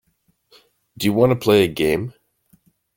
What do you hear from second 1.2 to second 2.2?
to play a game.